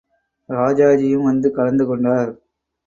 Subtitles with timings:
[0.49, 2.31] ராஜாஜியும் வந்து கலந்து கொண்டார்.